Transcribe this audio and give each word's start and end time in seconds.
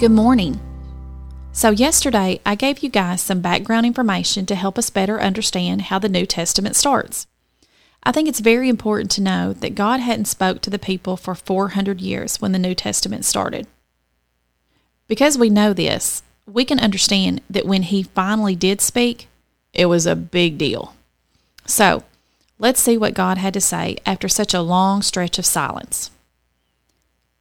Good 0.00 0.12
morning. 0.12 0.58
So, 1.52 1.68
yesterday 1.68 2.40
I 2.46 2.54
gave 2.54 2.78
you 2.78 2.88
guys 2.88 3.20
some 3.20 3.42
background 3.42 3.84
information 3.84 4.46
to 4.46 4.54
help 4.54 4.78
us 4.78 4.88
better 4.88 5.20
understand 5.20 5.82
how 5.82 5.98
the 5.98 6.08
New 6.08 6.24
Testament 6.24 6.74
starts. 6.74 7.26
I 8.02 8.10
think 8.10 8.26
it's 8.26 8.40
very 8.40 8.70
important 8.70 9.10
to 9.10 9.20
know 9.20 9.52
that 9.52 9.74
God 9.74 10.00
hadn't 10.00 10.24
spoke 10.24 10.62
to 10.62 10.70
the 10.70 10.78
people 10.78 11.18
for 11.18 11.34
400 11.34 12.00
years 12.00 12.40
when 12.40 12.52
the 12.52 12.58
New 12.58 12.74
Testament 12.74 13.26
started. 13.26 13.66
Because 15.06 15.36
we 15.36 15.50
know 15.50 15.74
this, 15.74 16.22
we 16.46 16.64
can 16.64 16.80
understand 16.80 17.42
that 17.50 17.66
when 17.66 17.82
he 17.82 18.02
finally 18.02 18.56
did 18.56 18.80
speak, 18.80 19.28
it 19.74 19.84
was 19.84 20.06
a 20.06 20.16
big 20.16 20.56
deal. 20.56 20.94
So, 21.66 22.04
let's 22.58 22.80
see 22.80 22.96
what 22.96 23.12
God 23.12 23.36
had 23.36 23.52
to 23.52 23.60
say 23.60 23.98
after 24.06 24.30
such 24.30 24.54
a 24.54 24.62
long 24.62 25.02
stretch 25.02 25.38
of 25.38 25.44
silence. 25.44 26.10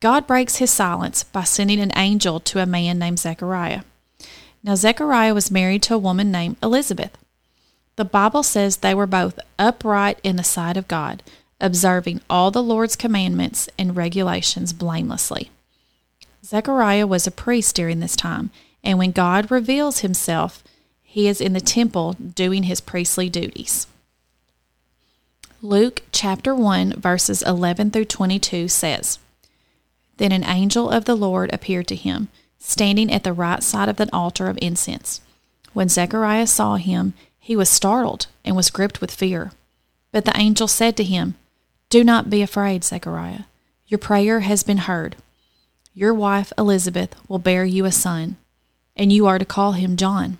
God 0.01 0.25
breaks 0.25 0.57
his 0.57 0.71
silence 0.71 1.23
by 1.23 1.43
sending 1.43 1.79
an 1.79 1.91
angel 1.95 2.39
to 2.41 2.61
a 2.61 2.65
man 2.65 2.99
named 2.99 3.19
Zechariah. 3.19 3.81
Now, 4.63 4.75
Zechariah 4.75 5.33
was 5.33 5.51
married 5.51 5.83
to 5.83 5.95
a 5.95 5.99
woman 5.99 6.31
named 6.31 6.57
Elizabeth. 6.63 7.17
The 7.97 8.05
Bible 8.05 8.43
says 8.43 8.77
they 8.77 8.93
were 8.93 9.07
both 9.07 9.39
upright 9.57 10.19
in 10.23 10.37
the 10.37 10.43
sight 10.43 10.77
of 10.77 10.87
God, 10.87 11.21
observing 11.59 12.21
all 12.29 12.49
the 12.49 12.63
Lord's 12.63 12.95
commandments 12.95 13.67
and 13.77 13.95
regulations 13.95 14.71
blamelessly. 14.71 15.51
Zechariah 16.45 17.05
was 17.05 17.27
a 17.27 17.31
priest 17.31 17.75
during 17.75 17.99
this 17.99 18.15
time, 18.15 18.51
and 18.83 18.97
when 18.97 19.11
God 19.11 19.51
reveals 19.51 19.99
himself, 19.99 20.63
he 21.03 21.27
is 21.27 21.41
in 21.41 21.51
the 21.51 21.59
temple 21.59 22.13
doing 22.13 22.63
his 22.63 22.79
priestly 22.79 23.29
duties. 23.29 23.87
Luke 25.61 26.03
chapter 26.13 26.55
1, 26.55 26.93
verses 26.93 27.41
11 27.41 27.91
through 27.91 28.05
22 28.05 28.69
says, 28.69 29.19
then 30.19 30.31
an 30.33 30.43
angel 30.43 30.89
of 30.89 31.05
the 31.05 31.15
Lord 31.15 31.51
appeared 31.51 31.87
to 31.87 31.95
him, 31.95 32.27
standing 32.59 33.11
at 33.11 33.23
the 33.23 33.33
right 33.33 33.63
side 33.63 33.89
of 33.89 33.95
the 33.95 34.13
altar 34.13 34.47
of 34.47 34.59
incense. 34.61 35.21
When 35.73 35.87
Zechariah 35.87 36.45
saw 36.45 36.75
him, 36.75 37.13
he 37.39 37.55
was 37.55 37.69
startled 37.69 38.27
and 38.43 38.55
was 38.55 38.69
gripped 38.69 39.01
with 39.01 39.11
fear. 39.11 39.53
But 40.11 40.25
the 40.25 40.37
angel 40.37 40.67
said 40.67 40.97
to 40.97 41.03
him, 41.05 41.35
Do 41.89 42.03
not 42.03 42.29
be 42.29 42.41
afraid, 42.41 42.83
Zechariah. 42.83 43.43
Your 43.87 43.97
prayer 43.97 44.41
has 44.41 44.61
been 44.61 44.79
heard. 44.79 45.15
Your 45.93 46.13
wife 46.13 46.51
Elizabeth 46.57 47.15
will 47.29 47.39
bear 47.39 47.63
you 47.63 47.85
a 47.85 47.91
son, 47.91 48.35
and 48.97 49.13
you 49.13 49.25
are 49.25 49.39
to 49.39 49.45
call 49.45 49.71
him 49.71 49.95
John. 49.95 50.37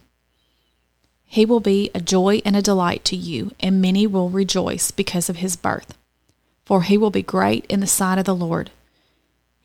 He 1.26 1.46
will 1.46 1.62
be 1.62 1.90
a 1.96 2.02
joy 2.02 2.42
and 2.44 2.56
a 2.56 2.62
delight 2.62 3.06
to 3.06 3.16
you, 3.16 3.52
and 3.62 3.82
many 3.82 4.06
will 4.06 4.30
rejoice 4.30 4.92
because 4.92 5.30
of 5.30 5.38
his 5.38 5.56
birth. 5.56 5.98
For 6.66 6.84
he 6.84 6.98
will 6.98 7.12
be 7.12 7.24
great 7.24 7.66
in 7.70 7.80
the 7.80 7.88
sight 7.88 8.18
of 8.18 8.26
the 8.26 8.36
Lord 8.36 8.72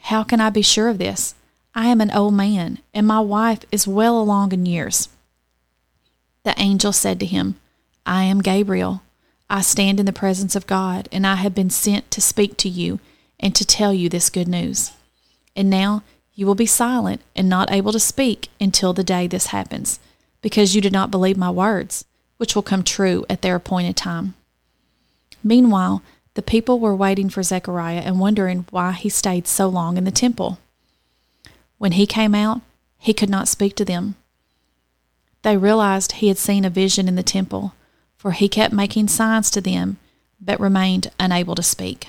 how 0.00 0.22
can 0.22 0.40
I 0.40 0.50
be 0.50 0.62
sure 0.62 0.88
of 0.88 0.98
this? 0.98 1.34
I 1.74 1.88
am 1.88 2.00
an 2.00 2.10
old 2.10 2.34
man, 2.34 2.78
and 2.94 3.06
my 3.06 3.20
wife 3.20 3.60
is 3.70 3.86
well 3.86 4.18
along 4.18 4.52
in 4.52 4.64
years. 4.64 5.08
The 6.44 6.54
angel 6.58 6.92
said 6.92 7.20
to 7.20 7.26
him, 7.26 7.56
I 8.06 8.24
am 8.24 8.40
Gabriel. 8.40 9.02
I 9.50 9.60
stand 9.60 10.00
in 10.00 10.06
the 10.06 10.12
presence 10.12 10.56
of 10.56 10.66
God, 10.66 11.08
and 11.12 11.26
I 11.26 11.34
have 11.36 11.54
been 11.54 11.70
sent 11.70 12.10
to 12.12 12.20
speak 12.20 12.56
to 12.58 12.68
you 12.68 13.00
and 13.38 13.54
to 13.54 13.64
tell 13.64 13.92
you 13.92 14.08
this 14.08 14.30
good 14.30 14.48
news. 14.48 14.92
And 15.54 15.68
now 15.68 16.02
you 16.34 16.46
will 16.46 16.54
be 16.54 16.66
silent 16.66 17.20
and 17.34 17.48
not 17.48 17.70
able 17.70 17.92
to 17.92 18.00
speak 18.00 18.48
until 18.60 18.92
the 18.92 19.04
day 19.04 19.26
this 19.26 19.48
happens, 19.48 20.00
because 20.40 20.74
you 20.74 20.80
did 20.80 20.92
not 20.92 21.10
believe 21.10 21.36
my 21.36 21.50
words, 21.50 22.04
which 22.36 22.54
will 22.54 22.62
come 22.62 22.82
true 22.82 23.26
at 23.28 23.42
their 23.42 23.56
appointed 23.56 23.96
time. 23.96 24.34
Meanwhile, 25.42 26.02
the 26.36 26.42
people 26.42 26.78
were 26.78 26.94
waiting 26.94 27.30
for 27.30 27.42
Zechariah 27.42 28.02
and 28.04 28.20
wondering 28.20 28.66
why 28.70 28.92
he 28.92 29.08
stayed 29.08 29.48
so 29.48 29.68
long 29.68 29.96
in 29.96 30.04
the 30.04 30.10
temple. 30.10 30.58
When 31.78 31.92
he 31.92 32.06
came 32.06 32.34
out, 32.34 32.60
he 32.98 33.14
could 33.14 33.30
not 33.30 33.48
speak 33.48 33.74
to 33.76 33.86
them. 33.86 34.16
They 35.40 35.56
realized 35.56 36.12
he 36.12 36.28
had 36.28 36.36
seen 36.36 36.66
a 36.66 36.70
vision 36.70 37.08
in 37.08 37.14
the 37.14 37.22
temple, 37.22 37.74
for 38.18 38.32
he 38.32 38.50
kept 38.50 38.74
making 38.74 39.08
signs 39.08 39.50
to 39.52 39.62
them, 39.62 39.96
but 40.38 40.60
remained 40.60 41.10
unable 41.18 41.54
to 41.54 41.62
speak. 41.62 42.08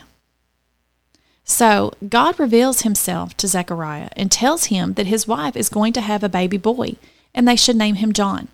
So 1.45 1.93
God 2.09 2.37
reveals 2.37 2.81
himself 2.81 3.37
to 3.37 3.47
Zechariah 3.47 4.09
and 4.17 4.29
tells 4.29 4.65
him 4.65 4.95
that 4.95 5.07
his 5.07 5.25
wife 5.25 5.55
is 5.55 5.69
going 5.69 5.93
to 5.93 6.01
have 6.01 6.21
a 6.21 6.29
baby 6.29 6.57
boy, 6.57 6.95
and 7.33 7.47
they 7.47 7.55
should 7.55 7.77
name 7.77 7.95
him 7.95 8.11
John. 8.11 8.49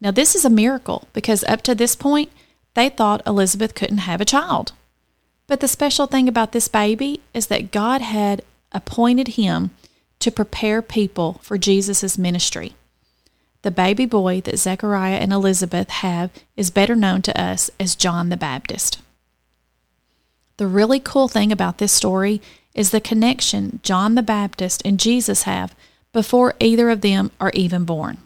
Now, 0.00 0.10
this 0.10 0.34
is 0.34 0.44
a 0.44 0.50
miracle 0.50 1.06
because 1.12 1.44
up 1.44 1.62
to 1.62 1.76
this 1.76 1.94
point, 1.94 2.32
they 2.74 2.88
thought 2.88 3.22
Elizabeth 3.24 3.76
couldn't 3.76 3.98
have 3.98 4.20
a 4.20 4.24
child. 4.24 4.72
But 5.50 5.58
the 5.58 5.66
special 5.66 6.06
thing 6.06 6.28
about 6.28 6.52
this 6.52 6.68
baby 6.68 7.22
is 7.34 7.48
that 7.48 7.72
God 7.72 8.02
had 8.02 8.42
appointed 8.70 9.26
him 9.34 9.70
to 10.20 10.30
prepare 10.30 10.80
people 10.80 11.40
for 11.42 11.58
Jesus' 11.58 12.16
ministry. 12.16 12.76
The 13.62 13.72
baby 13.72 14.06
boy 14.06 14.42
that 14.42 14.60
Zechariah 14.60 15.16
and 15.16 15.32
Elizabeth 15.32 15.90
have 15.90 16.30
is 16.56 16.70
better 16.70 16.94
known 16.94 17.22
to 17.22 17.36
us 17.36 17.68
as 17.80 17.96
John 17.96 18.28
the 18.28 18.36
Baptist. 18.36 19.00
The 20.56 20.68
really 20.68 21.00
cool 21.00 21.26
thing 21.26 21.50
about 21.50 21.78
this 21.78 21.92
story 21.92 22.40
is 22.72 22.92
the 22.92 23.00
connection 23.00 23.80
John 23.82 24.14
the 24.14 24.22
Baptist 24.22 24.82
and 24.84 25.00
Jesus 25.00 25.42
have 25.42 25.74
before 26.12 26.54
either 26.60 26.90
of 26.90 27.00
them 27.00 27.32
are 27.40 27.50
even 27.54 27.84
born. 27.84 28.18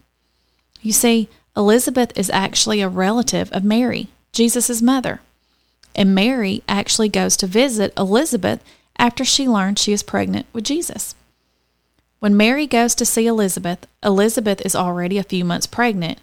You 0.83 0.93
see, 0.93 1.31
Elizabeth 1.57 2.13
is 2.19 2.29
actually 2.29 2.83
a 2.83 2.89
relative 2.91 3.51
of 3.51 3.65
Mary, 3.65 4.09
Jesus' 4.35 4.83
mother. 4.83 5.23
And 5.95 6.15
Mary 6.15 6.63
actually 6.69 7.09
goes 7.09 7.37
to 7.37 7.47
visit 7.47 7.93
Elizabeth 7.97 8.63
after 8.99 9.25
she 9.25 9.49
learns 9.49 9.81
she 9.81 9.93
is 9.93 10.03
pregnant 10.03 10.47
with 10.53 10.65
Jesus. 10.65 11.15
When 12.19 12.37
Mary 12.37 12.67
goes 12.67 12.95
to 12.95 13.05
see 13.05 13.27
Elizabeth, 13.27 13.87
Elizabeth 14.03 14.61
is 14.65 14.75
already 14.75 15.19
a 15.19 15.23
few 15.23 15.45
months 15.45 15.67
pregnant, 15.67 16.19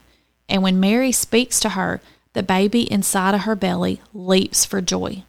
and 0.50 0.64
when 0.64 0.80
Mary 0.80 1.12
speaks 1.12 1.60
to 1.60 1.70
her, 1.70 2.02
the 2.34 2.44
baby 2.44 2.92
inside 2.92 3.36
of 3.36 3.42
her 3.42 3.56
belly 3.56 4.02
leaps 4.14 4.66
for 4.66 4.82
joy. 4.82 5.24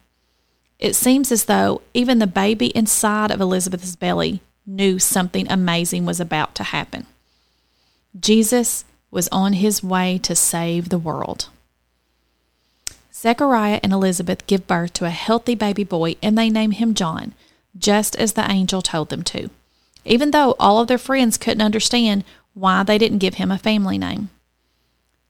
It 0.79 0.95
seems 0.95 1.31
as 1.31 1.45
though 1.45 1.81
even 1.93 2.19
the 2.19 2.27
baby 2.27 2.67
inside 2.67 3.31
of 3.31 3.39
Elizabeth's 3.39 3.95
belly 3.95 4.41
knew 4.65 4.99
something 4.99 5.49
amazing 5.49 6.05
was 6.05 6.19
about 6.19 6.55
to 6.55 6.63
happen. 6.63 7.05
Jesus 8.19 8.83
was 9.11 9.27
on 9.29 9.53
his 9.53 9.83
way 9.83 10.17
to 10.23 10.35
save 10.35 10.89
the 10.89 10.97
world. 10.97 11.49
Zechariah 13.23 13.79
and 13.81 13.93
Elizabeth 13.93 14.45
give 14.47 14.67
birth 14.67 14.91
to 14.93 15.05
a 15.05 15.09
healthy 15.09 15.55
baby 15.55 15.85
boy 15.85 16.17
and 16.21 16.37
they 16.37 16.49
name 16.49 16.71
him 16.71 16.93
John, 16.93 17.33
just 17.77 18.17
as 18.17 18.33
the 18.33 18.51
angel 18.51 18.81
told 18.81 19.07
them 19.07 19.23
to, 19.23 19.49
even 20.03 20.31
though 20.31 20.57
all 20.59 20.81
of 20.81 20.89
their 20.89 20.97
friends 20.97 21.37
couldn't 21.37 21.61
understand 21.61 22.25
why 22.53 22.83
they 22.83 22.97
didn't 22.97 23.19
give 23.19 23.35
him 23.35 23.49
a 23.49 23.57
family 23.57 23.97
name. 23.97 24.29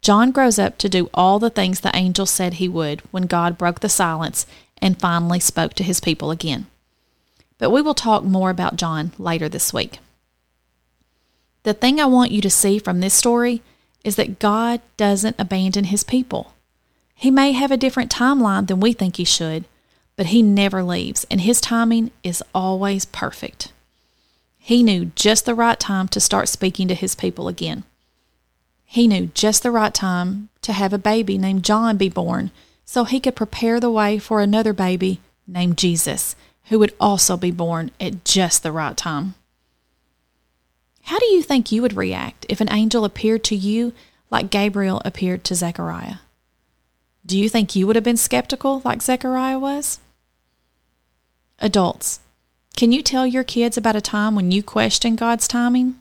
John 0.01 0.31
grows 0.31 0.57
up 0.57 0.79
to 0.79 0.89
do 0.89 1.07
all 1.13 1.37
the 1.37 1.51
things 1.51 1.81
the 1.81 1.95
angel 1.95 2.25
said 2.25 2.55
he 2.55 2.67
would 2.67 3.01
when 3.11 3.27
God 3.27 3.59
broke 3.59 3.81
the 3.81 3.89
silence 3.89 4.47
and 4.79 4.99
finally 4.99 5.39
spoke 5.39 5.75
to 5.75 5.83
his 5.83 5.99
people 5.99 6.31
again. 6.31 6.65
But 7.59 7.69
we 7.69 7.83
will 7.83 7.93
talk 7.93 8.23
more 8.23 8.49
about 8.49 8.75
John 8.75 9.11
later 9.19 9.47
this 9.47 9.71
week. 9.71 9.99
The 11.61 11.75
thing 11.75 12.01
I 12.01 12.05
want 12.05 12.31
you 12.31 12.41
to 12.41 12.49
see 12.49 12.79
from 12.79 13.01
this 13.01 13.13
story 13.13 13.61
is 14.03 14.15
that 14.15 14.39
God 14.39 14.81
doesn't 14.97 15.35
abandon 15.37 15.85
his 15.85 16.03
people. 16.03 16.52
He 17.23 17.31
may 17.31 17.53
have 17.53 17.71
a 17.71 17.77
different 17.77 18.11
timeline 18.11 18.67
than 18.67 18.81
we 18.81 18.91
think 18.91 19.15
he 19.15 19.23
should, 19.23 19.63
but 20.17 20.25
he 20.25 20.41
never 20.41 20.83
leaves, 20.83 21.25
and 21.31 21.39
his 21.39 21.61
timing 21.61 22.11
is 22.21 22.43
always 22.53 23.05
perfect. 23.05 23.71
He 24.57 24.83
knew 24.83 25.05
just 25.15 25.45
the 25.45 25.55
right 25.55 25.79
time 25.79 26.09
to 26.09 26.19
start 26.19 26.49
speaking 26.49 26.89
to 26.89 26.93
his 26.93 27.15
people 27.15 27.47
again. 27.47 27.85
He 28.83 29.07
knew 29.07 29.27
just 29.27 29.63
the 29.63 29.71
right 29.71 29.93
time 29.93 30.49
to 30.63 30.73
have 30.73 30.91
a 30.91 30.97
baby 30.97 31.37
named 31.37 31.63
John 31.63 31.95
be 31.95 32.09
born 32.09 32.51
so 32.83 33.05
he 33.05 33.21
could 33.21 33.37
prepare 33.37 33.79
the 33.79 33.89
way 33.89 34.19
for 34.19 34.41
another 34.41 34.73
baby 34.73 35.21
named 35.47 35.77
Jesus, 35.77 36.35
who 36.65 36.79
would 36.79 36.93
also 36.99 37.37
be 37.37 37.51
born 37.51 37.91
at 38.01 38.25
just 38.25 38.63
the 38.63 38.71
right 38.73 38.97
time. 38.97 39.35
How 41.03 41.19
do 41.19 41.25
you 41.27 41.41
think 41.41 41.71
you 41.71 41.81
would 41.83 41.95
react 41.95 42.45
if 42.49 42.59
an 42.59 42.73
angel 42.73 43.05
appeared 43.05 43.45
to 43.45 43.55
you 43.55 43.93
like 44.29 44.49
Gabriel 44.49 45.01
appeared 45.05 45.45
to 45.45 45.55
Zechariah? 45.55 46.15
Do 47.25 47.37
you 47.37 47.47
think 47.47 47.75
you 47.75 47.87
would 47.87 47.95
have 47.95 48.03
been 48.03 48.17
skeptical 48.17 48.81
like 48.83 49.01
Zechariah 49.01 49.57
was? 49.57 49.99
Adults, 51.59 52.19
can 52.75 52.91
you 52.91 53.01
tell 53.01 53.25
your 53.25 53.45
kids 53.45 53.77
about 53.77 53.95
a 53.95 54.01
time 54.01 54.35
when 54.35 54.51
you 54.51 54.61
questioned 54.61 55.17
God's 55.17 55.47
timing? 55.47 55.95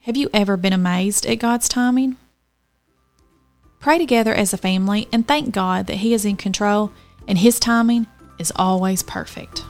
Have 0.00 0.16
you 0.16 0.28
ever 0.32 0.56
been 0.56 0.72
amazed 0.72 1.26
at 1.26 1.38
God's 1.38 1.68
timing? 1.68 2.16
Pray 3.78 3.98
together 3.98 4.34
as 4.34 4.52
a 4.52 4.58
family 4.58 5.06
and 5.12 5.26
thank 5.26 5.54
God 5.54 5.86
that 5.86 5.98
He 5.98 6.14
is 6.14 6.24
in 6.24 6.36
control 6.36 6.90
and 7.28 7.38
His 7.38 7.60
timing 7.60 8.08
is 8.40 8.52
always 8.56 9.04
perfect. 9.04 9.62